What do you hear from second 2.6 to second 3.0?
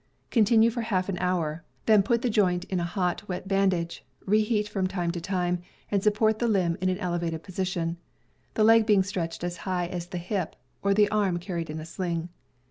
in a